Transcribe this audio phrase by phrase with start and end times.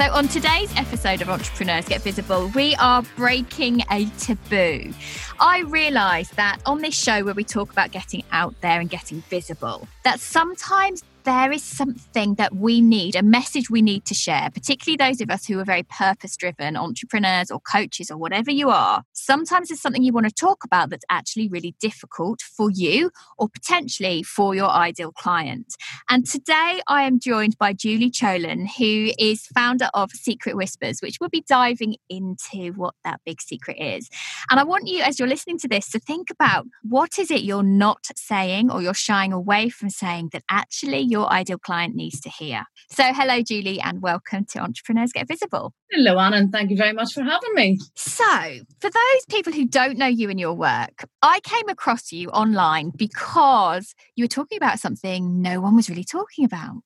[0.00, 4.94] So, on today's episode of Entrepreneurs Get Visible, we are breaking a taboo.
[5.38, 9.20] I realised that on this show, where we talk about getting out there and getting
[9.28, 14.50] visible, that sometimes there is something that we need, a message we need to share,
[14.52, 18.70] particularly those of us who are very purpose driven entrepreneurs or coaches or whatever you
[18.70, 19.02] are.
[19.12, 23.48] Sometimes it's something you want to talk about that's actually really difficult for you or
[23.48, 25.74] potentially for your ideal client.
[26.08, 31.16] And today I am joined by Julie Cholan, who is founder of Secret Whispers, which
[31.20, 34.08] we'll be diving into what that big secret is.
[34.50, 37.42] And I want you, as you're listening to this, to think about what is it
[37.42, 42.20] you're not saying or you're shying away from saying that actually your ideal client needs
[42.20, 42.64] to hear.
[42.90, 45.72] So, hello, Julie, and welcome to Entrepreneurs Get Visible.
[45.90, 47.78] Hello, Anna, and thank you very much for having me.
[47.96, 48.24] So,
[48.80, 52.92] for those people who don't know you and your work, I came across you online
[52.96, 56.76] because you were talking about something no one was really talking about.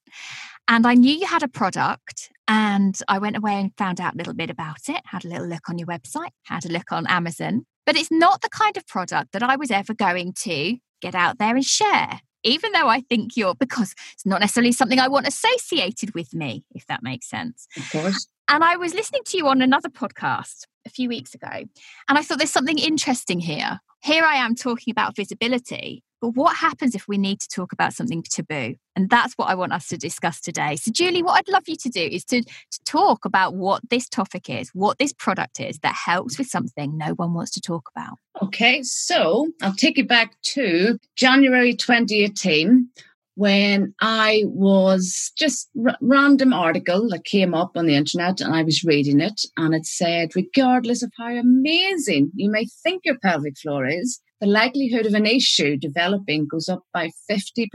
[0.67, 4.17] And I knew you had a product, and I went away and found out a
[4.17, 7.07] little bit about it, had a little look on your website, had a look on
[7.07, 7.67] Amazon.
[7.85, 11.39] But it's not the kind of product that I was ever going to get out
[11.39, 15.27] there and share even though I think you're, because it's not necessarily something I want
[15.27, 17.67] associated with me, if that makes sense.
[17.77, 18.29] Of course.
[18.47, 22.23] And I was listening to you on another podcast a few weeks ago, and I
[22.23, 23.81] thought there's something interesting here.
[24.03, 27.93] Here I am talking about visibility, but what happens if we need to talk about
[27.93, 28.77] something taboo?
[28.97, 30.77] And that's what I want us to discuss today.
[30.77, 34.09] So, Julie, what I'd love you to do is to, to talk about what this
[34.09, 37.91] topic is, what this product is that helps with something no one wants to talk
[37.95, 38.19] about.
[38.43, 42.89] Okay, so I'll take you back to January 2018
[43.35, 48.63] when I was just r- random article that came up on the internet and I
[48.63, 53.59] was reading it and it said, regardless of how amazing you may think your pelvic
[53.59, 57.71] floor is, the likelihood of an issue developing goes up by 50%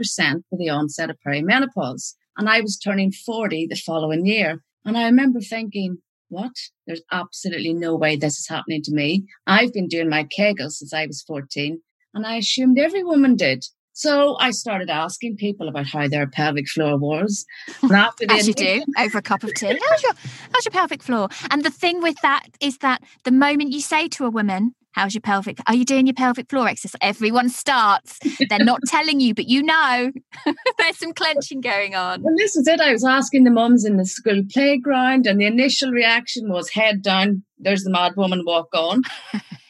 [0.50, 2.14] with the onset of perimenopause.
[2.36, 4.62] And I was turning 40 the following year.
[4.84, 6.52] And I remember thinking, what?
[6.86, 9.26] There's absolutely no way this is happening to me.
[9.46, 11.82] I've been doing my Kegels since I was 14,
[12.14, 13.64] and I assumed every woman did.
[13.92, 17.44] So I started asking people about how their pelvic floor was.
[17.82, 19.78] And after As you do over a cup of tea.
[19.88, 20.12] How's your
[20.52, 21.28] how's your pelvic floor?
[21.50, 25.14] And the thing with that is that the moment you say to a woman, How's
[25.14, 25.58] your pelvic?
[25.68, 26.98] Are you doing your pelvic floor exercise?
[27.00, 28.18] Everyone starts.
[28.48, 30.10] They're not telling you, but you know
[30.78, 32.22] there's some clenching going on.
[32.22, 32.80] Well, this is it.
[32.80, 37.02] I was asking the mums in the school playground, and the initial reaction was head
[37.02, 37.44] down.
[37.58, 39.02] There's the mad woman, walk on.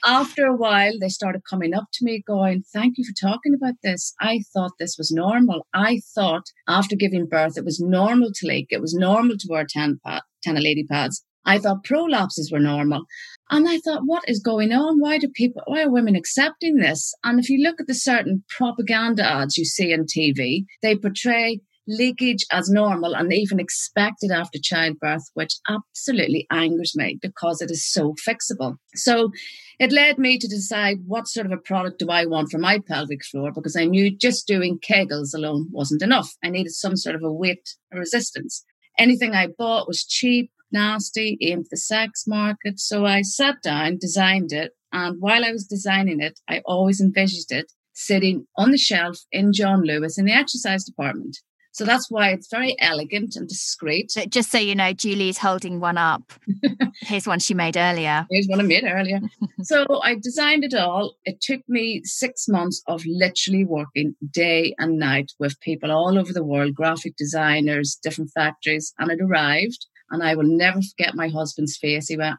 [0.05, 3.75] After a while, they started coming up to me going, Thank you for talking about
[3.83, 4.15] this.
[4.21, 5.67] I thought this was normal.
[5.75, 8.69] I thought after giving birth, it was normal to leak.
[8.71, 11.25] It was normal to wear 10, pad, 10 lady pads.
[11.45, 13.05] I thought prolapses were normal.
[13.51, 15.01] And I thought, what is going on?
[15.01, 17.15] Why do people, why are women accepting this?
[17.25, 21.61] And if you look at the certain propaganda ads you see on TV, they portray
[21.91, 27.85] leakage as normal and even expected after childbirth, which absolutely angers me because it is
[27.85, 28.77] so fixable.
[28.95, 29.31] So
[29.79, 32.79] it led me to decide what sort of a product do I want for my
[32.79, 36.35] pelvic floor because I knew just doing Kegels alone wasn't enough.
[36.45, 38.65] I needed some sort of a weight resistance.
[38.99, 42.79] Anything I bought was cheap, nasty, aimed for the sex market.
[42.79, 47.53] So I sat down, designed it, and while I was designing it, I always envisaged
[47.53, 51.39] it sitting on the shelf in John Lewis in the exercise department.
[51.73, 54.11] So that's why it's very elegant and discreet.
[54.11, 56.33] So just so you know, Julie's holding one up.
[57.01, 58.27] Here's one she made earlier.
[58.31, 59.21] Here's one I made earlier.
[59.63, 61.17] so I designed it all.
[61.25, 66.33] It took me six months of literally working day and night with people all over
[66.33, 69.87] the world, graphic designers, different factories, and it arrived.
[70.11, 72.09] And I will never forget my husband's face.
[72.09, 72.37] He went,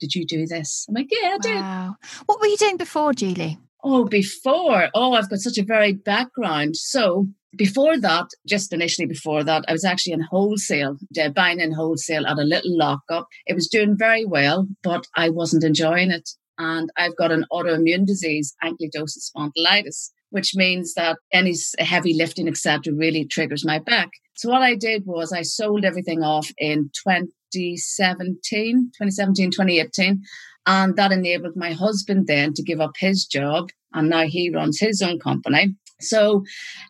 [0.00, 0.86] Did you do this?
[0.88, 1.54] I'm like, Yeah, I did.
[1.56, 1.96] Wow.
[2.26, 3.58] What were you doing before, Julie?
[3.84, 4.88] Oh, before.
[4.94, 6.76] Oh, I've got such a varied background.
[6.76, 10.98] So before that, just initially before that, I was actually in wholesale,
[11.34, 13.28] buying in wholesale at a little lockup.
[13.46, 16.28] It was doing very well, but I wasn't enjoying it.
[16.58, 22.92] And I've got an autoimmune disease, ankylosing spondylitis, which means that any heavy lifting, etc.,
[22.92, 24.10] really triggers my back.
[24.34, 30.22] So what I did was I sold everything off in 2017, 2017, 2018.
[30.68, 33.70] And that enabled my husband then to give up his job.
[33.94, 35.74] And now he runs his own company.
[36.00, 36.44] So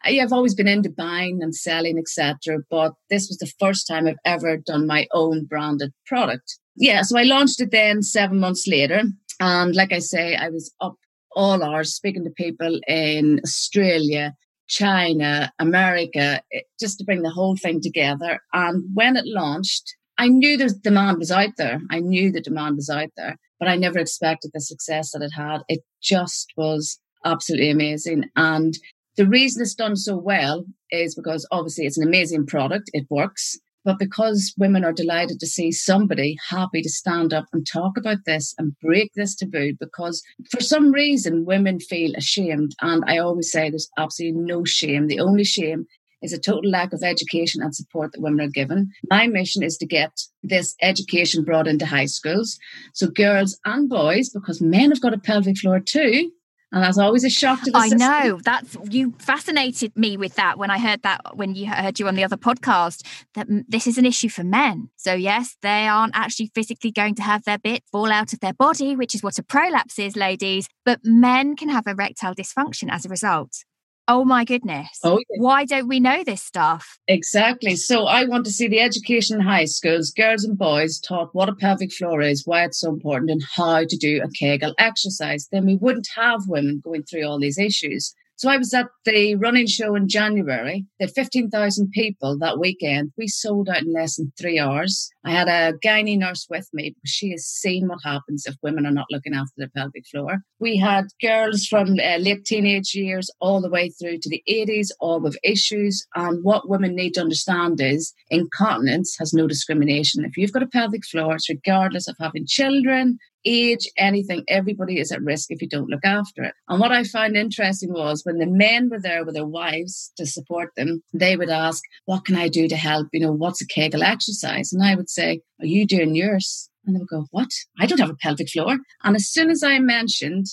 [0.05, 2.59] yeah, I've always been into buying and selling, etc.
[2.69, 6.59] But this was the first time I've ever done my own branded product.
[6.75, 9.03] Yeah, so I launched it then seven months later.
[9.41, 10.97] And like I say, I was up
[11.37, 14.35] all hours, speaking to people in Australia,
[14.69, 18.41] China, America, eh, just to bring the whole thing together.
[18.53, 21.81] And when it launched, I knew the demand was out there.
[21.91, 25.32] I knew the demand was out there, but I never expected the success that it
[25.37, 25.58] had.
[25.69, 28.25] It just was absolutely amazing.
[28.37, 28.75] And
[29.16, 32.90] the reason it's done so well is because obviously it's an amazing product.
[32.93, 33.58] It works.
[33.84, 38.19] But because women are delighted to see somebody happy to stand up and talk about
[38.26, 42.72] this and break this taboo, because for some reason women feel ashamed.
[42.82, 45.06] And I always say there's absolutely no shame.
[45.06, 45.87] The only shame
[46.23, 48.91] is a total lack of education and support that women are given.
[49.11, 50.12] My mission is to get
[50.43, 52.59] this education brought into high schools.
[52.94, 56.31] So girls and boys, because men have got a pelvic floor too,
[56.70, 57.99] and that's always a shock to the I system.
[58.00, 62.06] know that's you fascinated me with that when I heard that when you heard you
[62.09, 64.91] on the other podcast that this is an issue for men.
[64.97, 68.53] So yes, they aren't actually physically going to have their bit fall out of their
[68.53, 70.69] body, which is what a prolapse is, ladies.
[70.85, 73.65] But men can have erectile dysfunction as a result.
[74.10, 74.88] Oh my goodness.
[75.05, 75.43] Oh, yeah.
[75.43, 76.99] Why don't we know this stuff?
[77.08, 77.76] Exactly.
[77.76, 81.50] So I want to see the education in high schools, girls and boys taught what
[81.50, 85.49] a pelvic floor is, why it's so important, and how to do a Kegel exercise.
[85.52, 88.14] Then we wouldn't have women going through all these issues.
[88.38, 90.87] So I was at the running show in January.
[91.00, 93.11] There were 15,000 people that weekend.
[93.19, 95.11] We sold out in less than three hours.
[95.25, 98.87] I had a gynae nurse with me because she has seen what happens if women
[98.87, 100.38] are not looking after their pelvic floor.
[100.61, 104.91] We had girls from uh, late teenage years all the way through to the 80s,
[105.00, 106.06] all with issues.
[106.14, 110.25] And what women need to understand is incontinence has no discrimination.
[110.25, 115.12] If you've got a pelvic floor, it's regardless of having children, age, anything, everybody is
[115.12, 116.55] at risk if you don't look after it.
[116.69, 120.26] And what I found interesting was when the men were there with their wives to
[120.26, 123.08] support them, they would ask, What can I do to help?
[123.12, 124.73] You know, what's a Kegel exercise?
[124.73, 126.69] And I would say, Are you doing yours?
[126.85, 127.50] And they would go, What?
[127.79, 128.79] I don't have a pelvic floor.
[129.02, 130.46] And as soon as I mentioned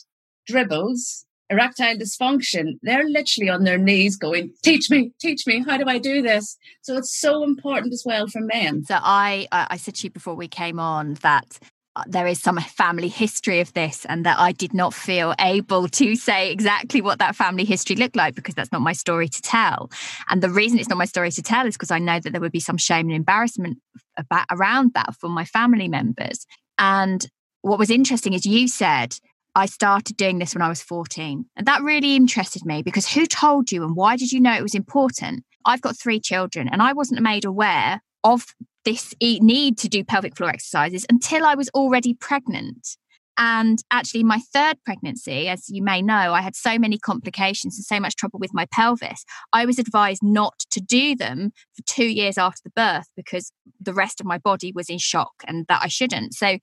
[0.47, 5.85] dribbles, erectile dysfunction, they're literally on their knees going, teach me, teach me, how do
[5.88, 6.57] I do this?
[6.81, 8.83] So it's so important as well for men.
[8.85, 11.59] So I, I said to you before we came on that
[11.95, 15.88] Uh, there is some family history of this and that I did not feel able
[15.88, 19.42] to say exactly what that family history looked like because that's not my story to
[19.42, 19.89] tell.
[20.30, 22.42] And the reason it's not my story to tell is because I know that there
[22.42, 23.77] would be some shame and embarrassment
[24.18, 26.45] about around that for my family members.
[26.77, 27.25] And
[27.62, 29.15] what was interesting is you said
[29.56, 31.45] I started doing this when I was 14.
[31.56, 34.63] And that really interested me because who told you and why did you know it
[34.63, 35.45] was important?
[35.63, 38.45] I've got three children and I wasn't made aware of
[38.85, 42.97] this need to do pelvic floor exercises until I was already pregnant.
[43.37, 47.83] And actually, my third pregnancy, as you may know, I had so many complications and
[47.83, 49.25] so much trouble with my pelvis.
[49.51, 53.51] I was advised not to do them for two years after the birth because
[53.81, 56.33] the rest of my body was in shock and that I shouldn't.
[56.33, 56.59] So,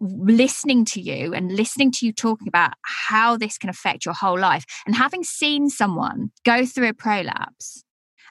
[0.00, 4.38] listening to you and listening to you talking about how this can affect your whole
[4.38, 7.84] life and having seen someone go through a prolapse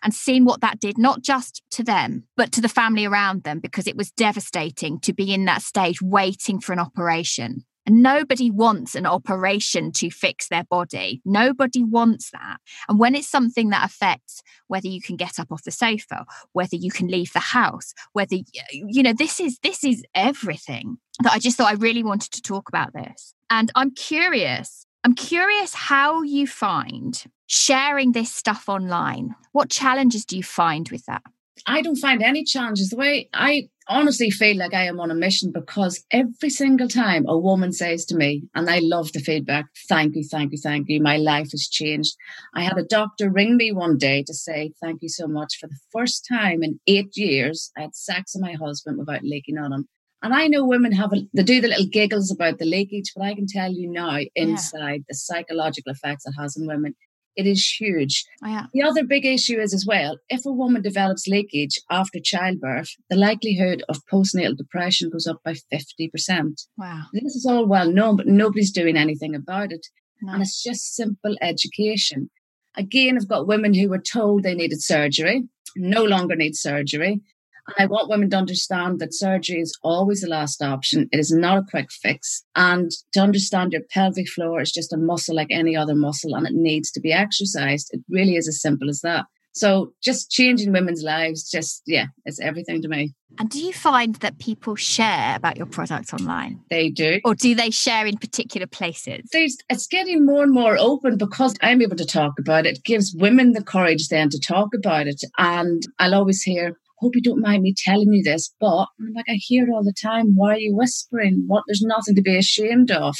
[0.06, 3.60] and seen what that did, not just to them, but to the family around them,
[3.60, 7.66] because it was devastating to be in that stage waiting for an operation.
[7.88, 11.22] And nobody wants an operation to fix their body.
[11.26, 12.58] Nobody wants that.
[12.88, 16.76] And when it's something that affects whether you can get up off the sofa, whether
[16.76, 18.38] you can leave the house, whether
[18.72, 20.98] you know this is this is everything.
[21.22, 23.34] That I just thought I really wanted to talk about this.
[23.50, 24.86] And I'm curious.
[25.06, 29.36] I'm curious how you find sharing this stuff online.
[29.52, 31.22] What challenges do you find with that?
[31.68, 32.90] I don't find any challenges.
[32.90, 37.24] The way I honestly feel like I am on a mission because every single time
[37.28, 40.90] a woman says to me, and I love the feedback, thank you, thank you, thank
[40.90, 42.16] you, my life has changed.
[42.56, 45.58] I had a doctor ring me one day to say, thank you so much.
[45.60, 49.60] For the first time in eight years, I had sex with my husband without leaking
[49.60, 49.88] on him.
[50.22, 53.26] And I know women have a, they do the little giggles about the leakage, but
[53.26, 55.06] I can tell you now inside yeah.
[55.10, 56.96] the psychological effects it has on women
[57.36, 58.26] it is huge.
[58.44, 58.66] Oh, yeah.
[58.74, 63.18] The other big issue is as well, if a woman develops leakage after childbirth, the
[63.18, 66.68] likelihood of postnatal depression goes up by 50%.
[66.78, 67.04] Wow.
[67.14, 69.86] This is all well known, but nobody's doing anything about it.
[70.22, 70.34] No.
[70.34, 72.30] And it's just simple education.
[72.78, 75.44] Again, I've got women who were told they needed surgery,
[75.76, 77.22] no longer need surgery.
[77.68, 81.10] And I want women to understand that surgery is always the last option.
[81.12, 82.44] It is not a quick fix.
[82.56, 86.46] And to understand your pelvic floor is just a muscle like any other muscle and
[86.46, 87.90] it needs to be exercised.
[87.92, 89.26] It really is as simple as that.
[89.56, 93.14] So just changing women's lives, just, yeah, it's everything to me.
[93.40, 96.60] And do you find that people share about your products online?
[96.70, 97.22] They do.
[97.24, 99.30] Or do they share in particular places?
[99.32, 102.78] There's, it's getting more and more open because I'm able to talk about it.
[102.78, 102.84] it.
[102.84, 105.22] gives women the courage then to talk about it.
[105.38, 109.26] And I'll always hear, hope you don't mind me telling you this, but I'm like,
[109.30, 110.36] I hear it all the time.
[110.36, 111.44] Why are you whispering?
[111.48, 111.64] What?
[111.68, 113.16] There's nothing to be ashamed of.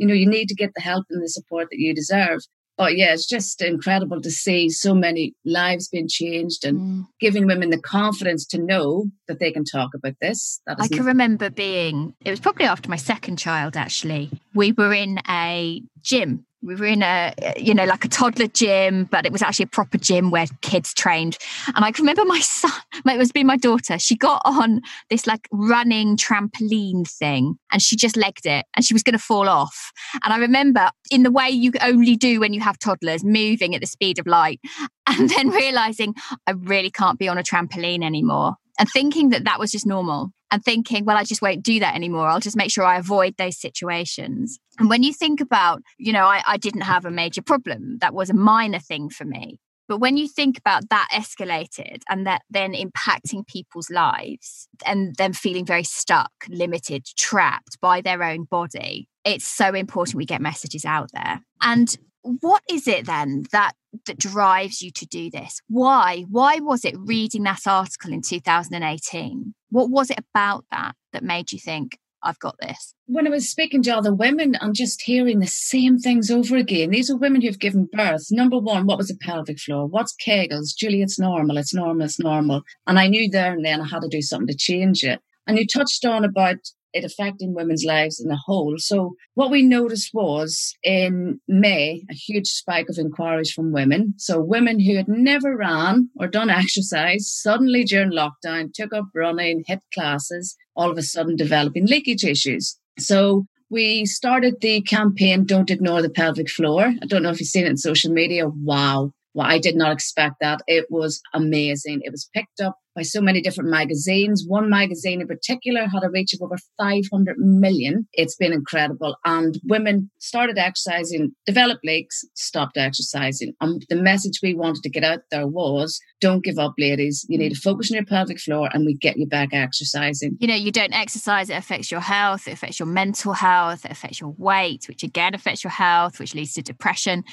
[0.00, 2.40] you know, you need to get the help and the support that you deserve.
[2.78, 7.06] But yeah, it's just incredible to see so many lives being changed and mm.
[7.20, 10.62] giving women the confidence to know that they can talk about this.
[10.66, 14.30] I can remember being, it was probably after my second child actually.
[14.54, 19.04] We were in a gym we were in a you know like a toddler gym
[19.04, 21.38] but it was actually a proper gym where kids trained.
[21.74, 22.70] And i can remember my son
[23.06, 23.98] it was being my daughter.
[23.98, 28.94] She got on this like running trampoline thing and she just legged it and she
[28.94, 29.92] was going to fall off.
[30.22, 33.80] And i remember in the way you only do when you have toddlers moving at
[33.80, 34.60] the speed of light
[35.06, 36.14] and then realizing
[36.46, 40.30] i really can't be on a trampoline anymore and thinking that that was just normal
[40.50, 42.26] and thinking, well, I just won't do that anymore.
[42.26, 44.58] I'll just make sure I avoid those situations.
[44.78, 48.14] And when you think about, you know, I, I didn't have a major problem, that
[48.14, 49.58] was a minor thing for me.
[49.90, 55.32] But when you think about that escalated and that then impacting people's lives and them
[55.32, 60.84] feeling very stuck, limited, trapped by their own body, it's so important we get messages
[60.84, 61.40] out there.
[61.60, 63.72] And what is it then that
[64.06, 69.54] that drives you to do this why why was it reading that article in 2018
[69.70, 72.94] what was it about that that made you think I've got this.
[73.06, 76.90] When I was speaking to other women and just hearing the same things over again,
[76.90, 78.26] these are women who've given birth.
[78.30, 79.86] Number one, what was a pelvic floor?
[79.86, 80.76] What's Kegels?
[80.76, 82.62] Julie, it's normal, it's normal, it's normal.
[82.86, 85.20] And I knew there and then I had to do something to change it.
[85.46, 86.58] And you touched on about
[86.92, 88.74] it affecting women's lives in a whole.
[88.78, 94.14] So what we noticed was in May, a huge spike of inquiries from women.
[94.16, 99.64] So women who had never ran or done exercise suddenly during lockdown took up running,
[99.68, 102.78] HIIT classes, all of a sudden developing leakage issues.
[102.98, 106.92] So we started the campaign Don't Ignore the Pelvic Floor.
[107.02, 108.48] I don't know if you've seen it in social media.
[108.48, 109.12] Wow.
[109.32, 110.60] Well, I did not expect that.
[110.66, 112.00] It was amazing.
[112.02, 114.44] It was picked up by so many different magazines.
[114.46, 118.06] One magazine in particular had a reach of over 500 million.
[118.12, 119.16] It's been incredible.
[119.24, 123.54] And women started exercising, developed leaks, stopped exercising.
[123.62, 127.24] And the message we wanted to get out there was don't give up, ladies.
[127.30, 130.36] You need to focus on your pelvic floor and we get you back exercising.
[130.38, 133.90] You know, you don't exercise, it affects your health, it affects your mental health, it
[133.90, 137.24] affects your weight, which again affects your health, which leads to depression,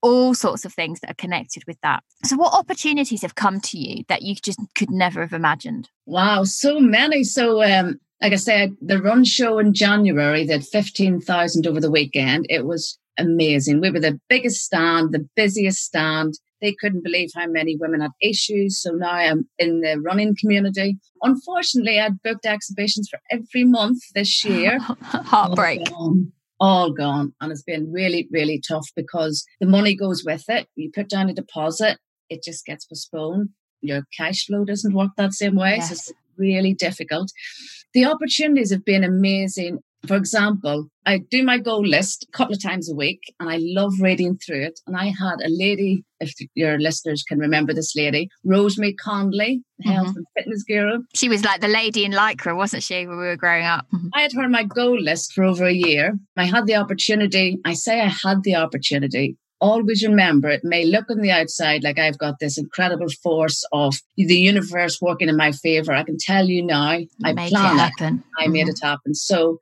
[0.00, 2.02] all sorts of things that are connected with that.
[2.24, 5.88] So, what opportunities have come to you that you just could never have imagined?
[6.06, 7.24] Wow, so many.
[7.24, 11.90] So, um, like I said, the run show in January, they had 15,000 over the
[11.90, 12.46] weekend.
[12.48, 13.80] It was amazing.
[13.80, 16.34] We were the biggest stand, the busiest stand.
[16.60, 18.80] They couldn't believe how many women had issues.
[18.80, 20.98] So now I'm in the running community.
[21.22, 24.78] Unfortunately, I'd booked exhibitions for every month this year.
[24.80, 25.90] Heartbreak.
[25.90, 27.34] All gone, all gone.
[27.40, 30.68] And it's been really, really tough because the money goes with it.
[30.76, 31.98] You put down a deposit,
[32.30, 33.50] it just gets postponed.
[33.82, 35.76] Your cash flow doesn't work that same way.
[35.76, 35.88] Yes.
[35.88, 37.30] So it's really difficult.
[37.94, 42.62] The opportunities have been amazing for example, I do my goal list a couple of
[42.62, 44.80] times a week and I love reading through it.
[44.86, 49.90] And I had a lady, if your listeners can remember this lady, Rosemary Conley, mm-hmm.
[49.90, 51.02] health and fitness guru.
[51.14, 53.86] She was like the lady in Lycra, wasn't she, when we were growing up?
[53.94, 54.08] Mm-hmm.
[54.14, 56.18] I had her on my goal list for over a year.
[56.36, 61.08] I had the opportunity, I say I had the opportunity always remember it may look
[61.08, 65.52] on the outside like I've got this incredible force of the universe working in my
[65.52, 65.92] favor.
[65.92, 68.24] I can tell you now, I made planned it happen.
[68.38, 68.52] I mm-hmm.
[68.52, 69.14] made it happen.
[69.14, 69.60] So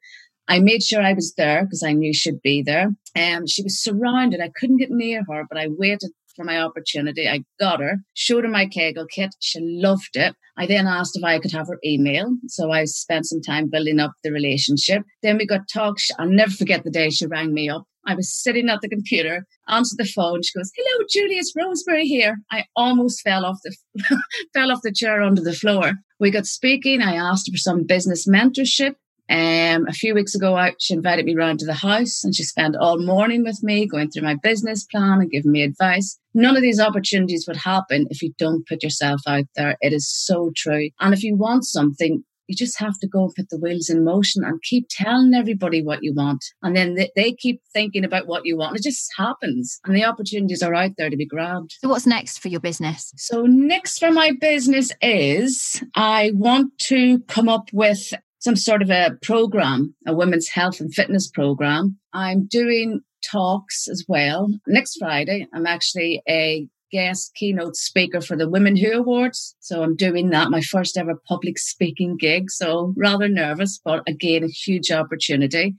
[0.48, 2.88] I made sure I was there because I knew she'd be there.
[3.14, 4.40] And um, she was surrounded.
[4.40, 7.28] I couldn't get near her, but I waited for my opportunity.
[7.28, 9.34] I got her, showed her my Kegel kit.
[9.40, 10.34] She loved it.
[10.56, 12.34] I then asked if I could have her email.
[12.46, 15.02] So I spent some time building up the relationship.
[15.22, 16.10] Then we got talks.
[16.18, 17.84] I'll never forget the day she rang me up.
[18.06, 20.42] I was sitting at the computer, answered the phone.
[20.42, 23.74] She goes, "Hello, Julie, it's Rosemary here." I almost fell off the
[24.54, 25.92] fell off the chair onto the floor.
[26.18, 27.02] We got speaking.
[27.02, 28.94] I asked her for some business mentorship.
[29.30, 32.42] Um, a few weeks ago, I, she invited me round to the house and she
[32.42, 36.18] spent all morning with me going through my business plan and giving me advice.
[36.34, 39.76] None of these opportunities would happen if you don't put yourself out there.
[39.80, 40.90] It is so true.
[40.98, 44.04] And if you want something, you just have to go and put the wheels in
[44.04, 46.44] motion and keep telling everybody what you want.
[46.62, 48.76] And then they, they keep thinking about what you want.
[48.76, 49.78] It just happens.
[49.84, 51.76] And the opportunities are out there to be grabbed.
[51.80, 53.12] So, what's next for your business?
[53.16, 58.90] So, next for my business is I want to come up with some sort of
[58.90, 61.98] a program, a women's health and fitness program.
[62.12, 64.48] I'm doing talks as well.
[64.66, 69.56] Next Friday, I'm actually a guest keynote speaker for the Women Who Awards.
[69.60, 72.50] So I'm doing that, my first ever public speaking gig.
[72.50, 75.74] So rather nervous, but again, a huge opportunity.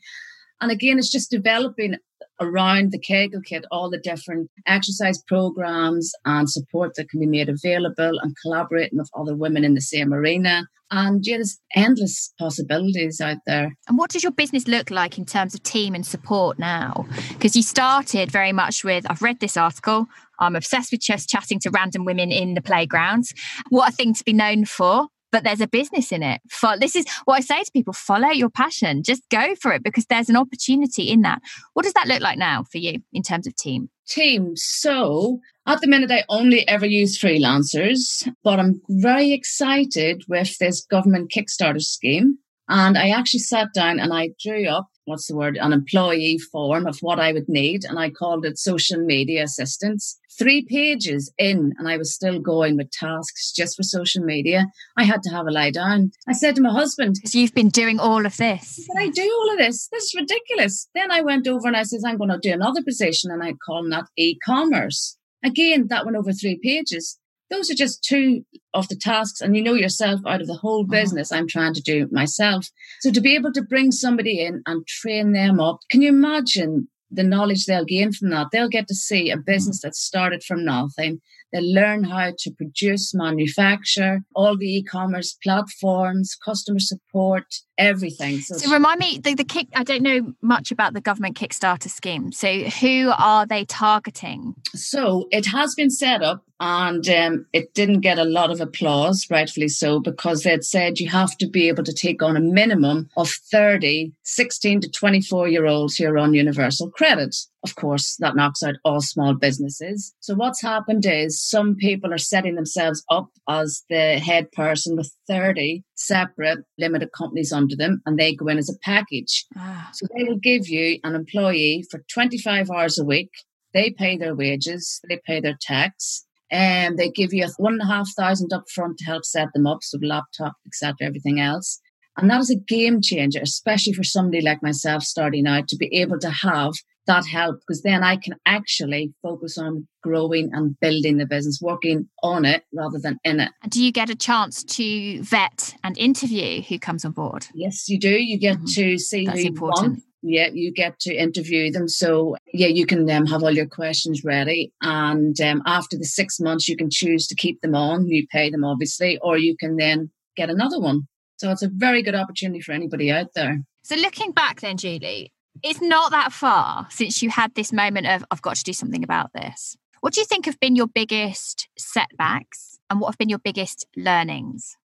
[0.59, 1.97] And again, it's just developing
[2.39, 7.49] around the Kegel kit all the different exercise programs and support that can be made
[7.49, 10.65] available and collaborating with other women in the same arena.
[10.93, 13.71] And yeah, there's endless possibilities out there.
[13.87, 17.05] And what does your business look like in terms of team and support now?
[17.29, 20.07] Because you started very much with I've read this article,
[20.41, 23.33] I'm obsessed with just chatting to random women in the playgrounds.
[23.69, 26.41] What a thing to be known for but there's a business in it.
[26.50, 29.83] For this is what I say to people: follow your passion, just go for it
[29.83, 31.41] because there's an opportunity in that.
[31.74, 33.89] What does that look like now for you in terms of team?
[34.07, 34.53] Team.
[34.55, 40.86] So at the minute, I only ever use freelancers, but I'm very excited with this
[40.86, 42.38] government Kickstarter scheme.
[42.67, 46.87] And I actually sat down and I drew up what's the word, an employee form
[46.87, 47.83] of what I would need.
[47.83, 52.77] And I called it social media assistance three pages in and I was still going
[52.77, 54.65] with tasks just for social media.
[54.97, 56.11] I had to have a lie down.
[56.27, 58.87] I said to my husband, Because you've been doing all of this.
[58.87, 59.87] Can I do all of this?
[59.91, 60.87] This is ridiculous.
[60.95, 63.53] Then I went over and I said, I'm going to do another position and I
[63.53, 65.17] call that e commerce.
[65.43, 67.19] Again, that went over three pages.
[67.51, 68.43] Those are just two
[68.74, 69.41] of the tasks.
[69.41, 71.01] And you know yourself out of the whole uh-huh.
[71.01, 72.67] business, I'm trying to do myself.
[73.01, 76.88] So to be able to bring somebody in and train them up, can you imagine
[77.12, 78.48] the knowledge they'll gain from that.
[78.51, 79.81] They'll get to see a business mm.
[79.81, 81.20] that started from nothing.
[81.51, 87.43] They'll learn how to produce, manufacture, all the e-commerce platforms, customer support,
[87.77, 88.39] everything.
[88.39, 89.67] So, so remind me, the, the kick.
[89.75, 92.31] I don't know much about the government Kickstarter scheme.
[92.31, 94.55] So who are they targeting?
[94.74, 99.25] So it has been set up, and um, it didn't get a lot of applause,
[99.31, 103.09] rightfully so, because they'd said you have to be able to take on a minimum
[103.17, 107.35] of 30 16 to 24 year olds who are on universal credit.
[107.63, 110.13] Of course, that knocks out all small businesses.
[110.19, 115.11] So what's happened is some people are setting themselves up as the head person with
[115.27, 119.45] 30 separate limited companies under them and they go in as a package.
[119.57, 119.89] Ah.
[119.93, 123.31] So they will give you an employee for 25 hours a week.
[123.73, 127.81] They pay their wages, they pay their tax, and they give you a one and
[127.81, 131.79] a half thousand up front to help set them up, so laptop, etc., everything else.
[132.17, 135.88] And that is a game changer, especially for somebody like myself starting out to be
[135.96, 136.74] able to have
[137.08, 142.08] that help because then I can actually focus on growing and building the business, working
[142.22, 143.51] on it rather than in it.
[143.64, 147.48] And do you get a chance to vet and interview who comes on board?
[147.53, 148.22] Yes, you do.
[148.22, 148.66] You get mm-hmm.
[148.66, 149.83] to see That's who important.
[149.83, 150.03] you want.
[150.24, 151.88] Yeah, you get to interview them.
[151.88, 154.72] So, yeah, you can um, have all your questions ready.
[154.81, 158.07] And um, after the six months, you can choose to keep them on.
[158.07, 161.07] You pay them, obviously, or you can then get another one.
[161.38, 163.62] So, it's a very good opportunity for anybody out there.
[163.84, 165.31] So, looking back then, Julie,
[165.64, 169.03] it's not that far since you had this moment of, I've got to do something
[169.03, 169.75] about this.
[170.01, 173.86] What do you think have been your biggest setbacks and what have been your biggest
[173.96, 174.77] learnings?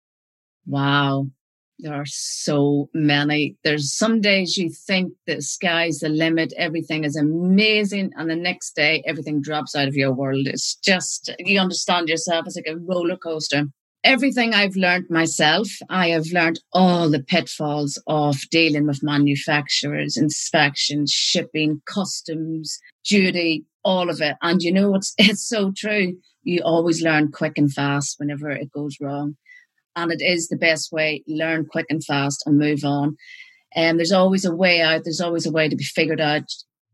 [0.67, 1.29] Wow,
[1.79, 3.57] there are so many.
[3.65, 8.75] There's some days you think the sky's the limit, everything is amazing, and the next
[8.75, 10.47] day everything drops out of your world.
[10.47, 13.67] It's just, you understand yourself, it's like a roller coaster
[14.07, 21.11] everything I've learned myself, I have learned all the pitfalls of dealing with manufacturers, inspections,
[21.11, 24.37] shipping, customs, duty, all of it.
[24.43, 26.15] And you know, it's, it's so true.
[26.45, 29.37] You always learn quick and fast whenever it goes wrong.
[29.97, 33.17] And it is the best way, learn quick and fast and move on.
[33.75, 35.03] And there's always a way out.
[35.05, 36.45] There's always a way to be figured out.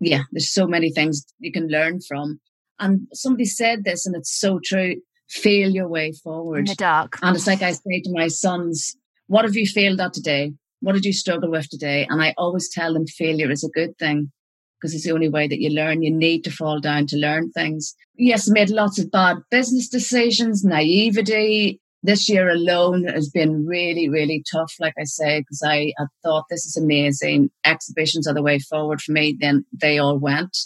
[0.00, 2.40] Yeah, there's so many things you can learn from.
[2.78, 4.96] And somebody said this, and it's so true
[5.32, 6.58] fail your way forward.
[6.60, 7.18] In the dark.
[7.22, 8.94] And it's like I say to my sons,
[9.28, 10.52] what have you failed at today?
[10.80, 12.06] What did you struggle with today?
[12.08, 14.30] And I always tell them failure is a good thing
[14.78, 16.02] because it's the only way that you learn.
[16.02, 17.94] You need to fall down to learn things.
[18.16, 21.80] Yes, made lots of bad business decisions, naivety.
[22.02, 26.46] This year alone has been really, really tough, like I say, because I, I thought
[26.50, 27.50] this is amazing.
[27.64, 29.36] Exhibitions are the way forward for me.
[29.38, 30.56] Then they all went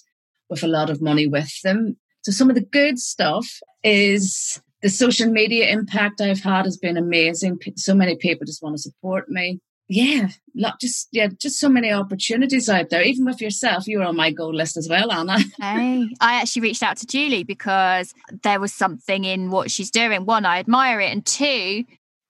[0.48, 1.96] with a lot of money with them.
[2.22, 3.46] So some of the good stuff
[3.84, 7.58] is the social media impact I've had has been amazing.
[7.76, 9.60] So many people just want to support me.
[9.88, 13.02] Yeah, lot just yeah, just so many opportunities out there.
[13.02, 15.38] Even with yourself, you were on my goal list as well, Anna.
[15.60, 20.26] hey, I actually reached out to Julie because there was something in what she's doing.
[20.26, 21.84] One, I admire it, and two,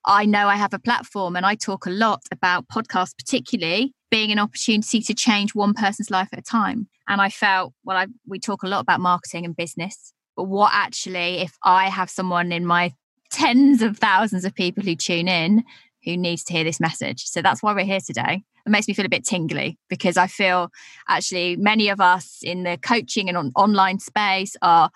[0.04, 4.30] I know I have a platform and I talk a lot about podcasts, particularly being
[4.30, 6.88] an opportunity to change one person's life at a time.
[7.08, 10.72] And I felt, well, I, we talk a lot about marketing and business, but what
[10.74, 12.92] actually, if I have someone in my
[13.30, 15.64] tens of thousands of people who tune in
[16.06, 17.24] who needs to hear this message?
[17.24, 18.42] So that's why we're here today.
[18.64, 20.70] It makes me feel a bit tingly because I feel
[21.08, 24.90] actually many of us in the coaching and on- online space are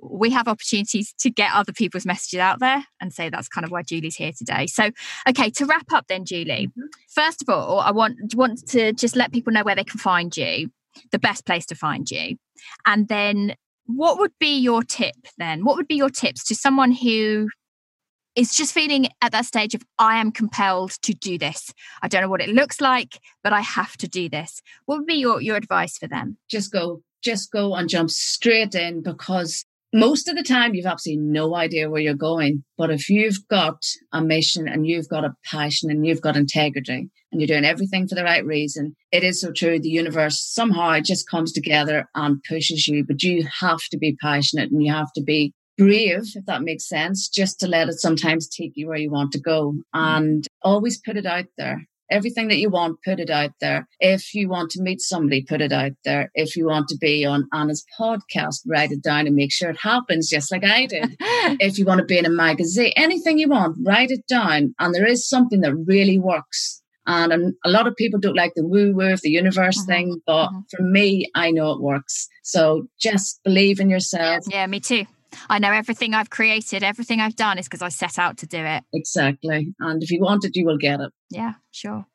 [0.00, 2.84] we have opportunities to get other people's messages out there.
[3.00, 4.66] And so that's kind of why Julie's here today.
[4.66, 4.90] So,
[5.28, 6.82] okay, to wrap up then, Julie, mm-hmm.
[7.08, 10.36] first of all, I want, want to just let people know where they can find
[10.36, 10.70] you,
[11.10, 12.36] the best place to find you.
[12.84, 13.54] And then
[13.86, 15.64] what would be your tip then?
[15.64, 17.48] What would be your tips to someone who
[18.36, 21.72] is just feeling at that stage of I am compelled to do this.
[22.02, 24.60] I don't know what it looks like, but I have to do this.
[24.86, 26.36] What would be your, your advice for them?
[26.50, 31.22] Just go, just go and jump straight in because most of the time you've absolutely
[31.22, 32.64] no idea where you're going.
[32.76, 33.80] But if you've got
[34.12, 38.08] a mission and you've got a passion and you've got integrity and you're doing everything
[38.08, 39.78] for the right reason, it is so true.
[39.78, 44.72] The universe somehow just comes together and pushes you, but you have to be passionate
[44.72, 48.48] and you have to be brave, if that makes sense, just to let it sometimes
[48.48, 51.86] take you where you want to go and always put it out there.
[52.10, 53.88] Everything that you want, put it out there.
[53.98, 56.30] If you want to meet somebody, put it out there.
[56.34, 59.80] If you want to be on Anna's podcast, write it down and make sure it
[59.80, 61.16] happens, just like I did.
[61.20, 64.74] if you want to be in a magazine, anything you want, write it down.
[64.78, 66.82] And there is something that really works.
[67.06, 69.92] And um, a lot of people don't like the woo woo of the universe mm-hmm.
[69.92, 70.60] thing, but mm-hmm.
[70.74, 72.28] for me, I know it works.
[72.42, 74.44] So just believe in yourself.
[74.48, 75.06] Yeah, me too.
[75.48, 78.58] I know everything I've created, everything I've done is because I set out to do
[78.58, 78.84] it.
[78.92, 79.74] Exactly.
[79.80, 81.12] And if you want it, you will get it.
[81.30, 82.06] Yeah, sure.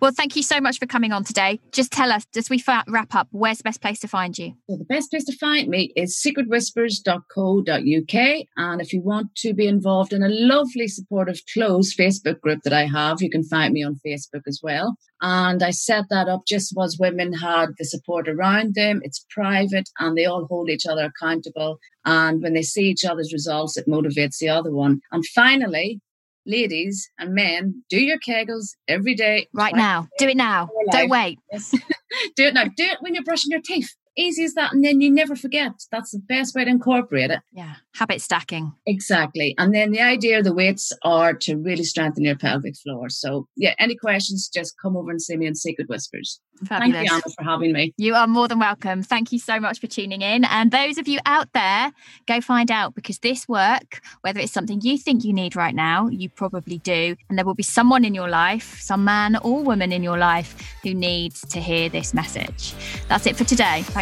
[0.00, 1.60] Well, thank you so much for coming on today.
[1.72, 4.54] Just tell us, as we wrap up, where's the best place to find you?
[4.66, 8.46] Well, the best place to find me is secretwhispers.co.uk.
[8.56, 12.72] And if you want to be involved in a lovely, supportive, closed Facebook group that
[12.72, 14.96] I have, you can find me on Facebook as well.
[15.20, 19.00] And I set that up just as women had the support around them.
[19.04, 21.78] It's private and they all hold each other accountable.
[22.04, 25.00] And when they see each other's results, it motivates the other one.
[25.12, 26.00] And finally,
[26.46, 29.48] ladies and men, do your kegels every day.
[29.52, 30.08] Right now.
[30.18, 30.68] Do it now.
[30.90, 31.38] Don't wait.
[31.50, 31.70] Yes.
[32.36, 32.64] do it now.
[32.64, 34.72] Do it when you're brushing your teeth easy as that.
[34.72, 35.72] And then you never forget.
[35.90, 37.40] That's the best way to incorporate it.
[37.52, 37.74] Yeah.
[37.94, 38.72] Habit stacking.
[38.86, 39.54] Exactly.
[39.58, 43.08] And then the idea of the weights are to really strengthen your pelvic floor.
[43.08, 46.40] So, yeah, any questions, just come over and see me in Secret Whispers.
[46.66, 46.94] Fabulous.
[46.94, 47.92] Thank you, Anna, for having me.
[47.96, 49.02] You are more than welcome.
[49.02, 50.44] Thank you so much for tuning in.
[50.44, 51.92] And those of you out there,
[52.26, 56.08] go find out because this work, whether it's something you think you need right now,
[56.08, 57.16] you probably do.
[57.28, 60.54] And there will be someone in your life, some man or woman in your life,
[60.82, 62.74] who needs to hear this message.
[63.08, 63.82] That's it for today.
[63.82, 64.01] Thank